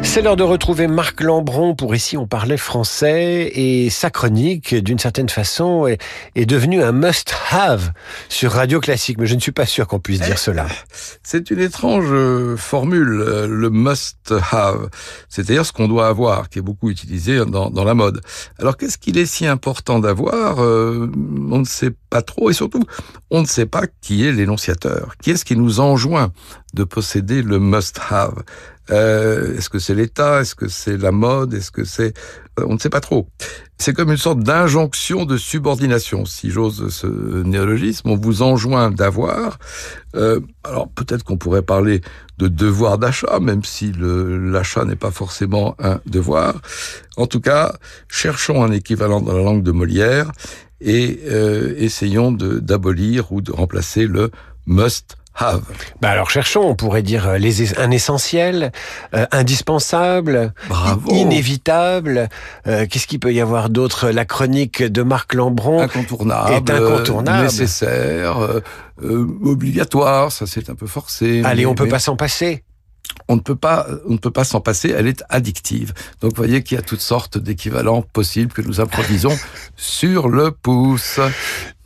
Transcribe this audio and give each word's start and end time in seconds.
C'est 0.00 0.22
l'heure 0.22 0.36
de 0.36 0.42
retrouver 0.42 0.86
Marc 0.88 1.20
Lambron 1.22 1.74
pour 1.74 1.94
Ici 1.94 2.16
on 2.16 2.26
parlait 2.26 2.56
français 2.56 3.50
et 3.54 3.90
sa 3.90 4.10
chronique, 4.10 4.74
d'une 4.74 4.98
certaine 4.98 5.28
façon, 5.28 5.86
est, 5.86 6.46
devenue 6.46 6.82
un 6.82 6.92
must-have 6.92 7.92
sur 8.28 8.52
Radio 8.52 8.80
Classique. 8.80 9.18
Mais 9.18 9.26
je 9.26 9.34
ne 9.34 9.40
suis 9.40 9.52
pas 9.52 9.66
sûr 9.66 9.86
qu'on 9.86 10.00
puisse 10.00 10.20
dire 10.20 10.38
cela. 10.38 10.66
C'est 11.22 11.50
une 11.50 11.60
étrange 11.60 12.06
euh, 12.10 12.56
formule, 12.56 13.20
euh, 13.26 13.46
le 13.46 13.70
must-have. 13.70 14.88
C'est-à-dire 15.28 15.64
ce 15.64 15.72
qu'on 15.72 15.88
doit 15.88 16.08
avoir, 16.08 16.48
qui 16.48 16.58
est 16.58 16.62
beaucoup 16.62 16.90
utilisé 16.90 17.44
dans, 17.46 17.70
dans 17.70 17.84
la 17.84 17.94
mode. 17.94 18.20
Alors 18.58 18.76
qu'est-ce 18.76 18.98
qu'il 18.98 19.18
est 19.18 19.26
si 19.26 19.46
important 19.46 19.98
d'avoir 19.98 20.60
euh, 20.60 21.10
On 21.50 21.58
ne 21.58 21.64
sait 21.64 21.92
pas 22.10 22.22
trop 22.22 22.50
et 22.50 22.52
surtout, 22.52 22.84
on 23.30 23.40
ne 23.40 23.46
sait 23.46 23.66
pas 23.66 23.84
qui 24.02 24.26
est 24.26 24.32
l'énonciateur. 24.32 25.14
Qui 25.22 25.30
est-ce 25.30 25.44
qui 25.44 25.56
nous 25.56 25.80
enjoint 25.80 26.32
de 26.74 26.84
posséder 26.84 27.42
le 27.42 27.58
must-have 27.58 28.42
euh, 28.90 29.56
Est-ce 29.56 29.68
que 29.68 29.78
c'est 29.78 29.94
l'État? 29.94 30.40
Est-ce 30.40 30.54
que 30.54 30.68
c'est 30.68 30.96
la 30.96 31.12
mode? 31.12 31.54
Est-ce 31.54 31.70
que 31.70 31.84
c'est... 31.84 32.14
Euh, 32.58 32.64
on 32.66 32.74
ne 32.74 32.78
sait 32.78 32.90
pas 32.90 33.00
trop. 33.00 33.28
C'est 33.78 33.92
comme 33.92 34.10
une 34.10 34.16
sorte 34.16 34.40
d'injonction 34.40 35.24
de 35.24 35.36
subordination, 35.36 36.24
si 36.24 36.50
j'ose 36.50 36.88
ce 36.88 37.42
néologisme. 37.42 38.10
On 38.10 38.16
vous 38.16 38.42
enjoint 38.42 38.90
d'avoir. 38.90 39.58
Euh, 40.14 40.40
alors 40.64 40.88
peut-être 40.88 41.24
qu'on 41.24 41.36
pourrait 41.36 41.62
parler 41.62 42.00
de 42.38 42.48
devoir 42.48 42.98
d'achat, 42.98 43.40
même 43.40 43.64
si 43.64 43.92
l'achat 43.98 44.84
n'est 44.84 44.96
pas 44.96 45.10
forcément 45.10 45.74
un 45.78 46.00
devoir. 46.06 46.60
En 47.16 47.26
tout 47.26 47.40
cas, 47.40 47.74
cherchons 48.08 48.62
un 48.62 48.72
équivalent 48.72 49.20
dans 49.20 49.36
la 49.36 49.42
langue 49.42 49.62
de 49.62 49.72
Molière 49.72 50.32
et 50.80 51.20
euh, 51.26 51.74
essayons 51.76 52.32
d'abolir 52.32 53.32
ou 53.32 53.40
de 53.40 53.52
remplacer 53.52 54.06
le 54.06 54.30
must 54.66 55.16
have. 55.38 55.62
Bah 56.00 56.10
alors 56.10 56.30
cherchons, 56.30 56.62
on 56.62 56.74
pourrait 56.74 57.02
dire 57.02 57.28
euh, 57.28 57.38
les, 57.38 57.78
un 57.78 57.90
essentiel, 57.90 58.72
euh, 59.14 59.26
indispensable, 59.32 60.52
Bravo. 60.68 61.10
inévitable. 61.10 62.28
Euh, 62.66 62.86
Qu'est-ce 62.88 63.06
qu'il 63.06 63.20
peut 63.20 63.32
y 63.32 63.40
avoir 63.40 63.70
d'autre? 63.70 64.10
La 64.10 64.24
chronique 64.24 64.82
de 64.82 65.02
Marc 65.02 65.34
Lambron 65.34 65.80
incontournable, 65.82 66.52
est 66.52 66.70
incontournable, 66.70 67.44
nécessaire, 67.44 68.38
euh, 69.02 69.26
obligatoire. 69.44 70.32
Ça 70.32 70.46
c'est 70.46 70.70
un 70.70 70.74
peu 70.74 70.86
forcé. 70.86 71.42
Allez, 71.44 71.62
mais, 71.62 71.66
on 71.66 71.74
peut 71.74 71.84
mais 71.84 71.90
pas 71.90 71.98
s'en 71.98 72.16
passer. 72.16 72.64
On 73.28 73.36
ne 73.36 73.40
peut 73.40 73.56
pas, 73.56 73.86
on 74.06 74.12
ne 74.12 74.18
peut 74.18 74.30
pas 74.30 74.44
s'en 74.44 74.60
passer. 74.60 74.90
Elle 74.96 75.06
est 75.06 75.22
addictive. 75.28 75.92
Donc, 76.20 76.32
vous 76.32 76.36
voyez 76.36 76.62
qu'il 76.62 76.76
y 76.76 76.78
a 76.78 76.82
toutes 76.82 77.00
sortes 77.00 77.38
d'équivalents 77.38 78.02
possibles 78.02 78.52
que 78.52 78.62
nous 78.62 78.80
improvisons 78.80 79.36
sur 79.76 80.28
le 80.28 80.50
pouce. 80.50 81.20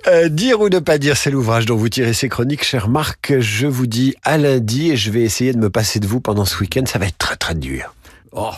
Euh, 0.08 0.28
dire 0.28 0.60
ou 0.60 0.68
ne 0.68 0.78
pas 0.78 0.98
dire, 0.98 1.16
c'est 1.16 1.32
l'ouvrage 1.32 1.66
dont 1.66 1.76
vous 1.76 1.88
tirez 1.88 2.12
ces 2.12 2.28
chroniques, 2.28 2.62
cher 2.62 2.88
Marc. 2.88 3.40
Je 3.40 3.66
vous 3.66 3.88
dis 3.88 4.14
à 4.22 4.38
lundi 4.38 4.92
et 4.92 4.96
je 4.96 5.10
vais 5.10 5.22
essayer 5.22 5.52
de 5.52 5.58
me 5.58 5.68
passer 5.68 5.98
de 5.98 6.06
vous 6.06 6.20
pendant 6.20 6.44
ce 6.44 6.60
week-end. 6.60 6.84
Ça 6.86 7.00
va 7.00 7.06
être 7.06 7.18
très 7.18 7.36
très 7.36 7.56
dur. 7.56 7.92
Oh, 8.30 8.52